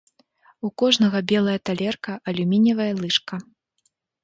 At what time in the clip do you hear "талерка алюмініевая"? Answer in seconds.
1.69-2.91